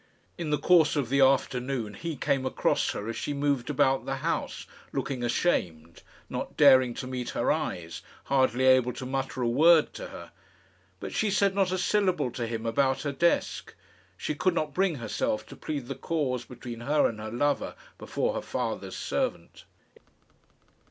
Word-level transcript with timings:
In 0.35 0.49
the 0.49 0.57
course 0.57 0.95
of 0.95 1.09
the 1.09 1.21
afternoon 1.21 1.93
he 1.93 2.15
came 2.15 2.43
across 2.43 2.89
her 2.93 3.07
as 3.07 3.15
she 3.15 3.33
moved 3.35 3.69
about 3.69 4.07
the 4.07 4.15
house, 4.15 4.65
looking 4.91 5.23
ashamed, 5.23 6.01
not 6.27 6.57
daring 6.57 6.95
to 6.95 7.05
meet 7.05 7.29
her 7.37 7.51
eyes, 7.51 8.01
hardly 8.23 8.65
able 8.65 8.93
to 8.93 9.05
mutter 9.05 9.43
a 9.43 9.47
word 9.47 9.93
to 9.93 10.07
her. 10.07 10.31
But 10.99 11.13
she 11.13 11.29
said 11.29 11.53
not 11.53 11.71
a 11.71 11.77
syllable 11.77 12.31
to 12.31 12.47
him 12.47 12.65
about 12.65 13.03
her 13.03 13.11
desk. 13.11 13.75
She 14.17 14.33
could 14.33 14.55
not 14.55 14.73
bring 14.73 14.95
herself 14.95 15.45
to 15.45 15.55
plead 15.55 15.87
the 15.87 15.93
cause 15.93 16.45
between 16.45 16.79
her 16.79 17.05
and 17.05 17.19
her 17.19 17.29
lover 17.29 17.75
before 17.99 18.33
her 18.33 18.41
father's 18.41 18.97
servant. 18.97 19.65